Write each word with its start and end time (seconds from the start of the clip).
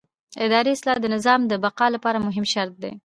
اداري 0.45 0.71
اصلاح 0.77 0.97
د 1.01 1.05
نظام 1.15 1.39
د 1.47 1.53
بقا 1.63 1.87
لپاره 1.95 2.23
مهم 2.27 2.45
شرط 2.53 2.73
دی 2.83 2.93